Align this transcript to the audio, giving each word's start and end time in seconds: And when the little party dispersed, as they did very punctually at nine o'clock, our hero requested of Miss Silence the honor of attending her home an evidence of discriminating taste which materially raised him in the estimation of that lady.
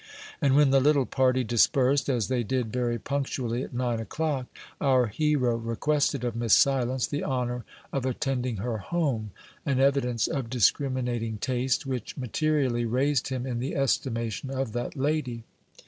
And 0.41 0.55
when 0.55 0.71
the 0.71 0.79
little 0.79 1.05
party 1.05 1.43
dispersed, 1.43 2.09
as 2.09 2.27
they 2.27 2.41
did 2.41 2.73
very 2.73 2.97
punctually 2.97 3.61
at 3.61 3.71
nine 3.71 3.99
o'clock, 3.99 4.47
our 4.81 5.05
hero 5.05 5.55
requested 5.55 6.23
of 6.23 6.35
Miss 6.35 6.55
Silence 6.55 7.05
the 7.05 7.21
honor 7.23 7.65
of 7.93 8.03
attending 8.03 8.57
her 8.57 8.79
home 8.79 9.29
an 9.63 9.79
evidence 9.79 10.25
of 10.27 10.49
discriminating 10.49 11.37
taste 11.37 11.85
which 11.85 12.17
materially 12.17 12.83
raised 12.83 13.27
him 13.27 13.45
in 13.45 13.59
the 13.59 13.75
estimation 13.75 14.49
of 14.49 14.71
that 14.73 14.95
lady. 14.97 15.43